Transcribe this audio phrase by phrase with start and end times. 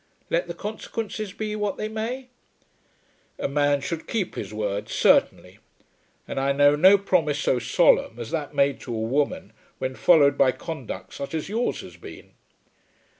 [0.31, 2.29] "Let the consequences be what they may?"
[3.37, 5.59] "A man should keep his word certainly.
[6.27, 10.39] And I know no promise so solemn as that made to a woman when followed
[10.39, 12.31] by conduct such as yours has been."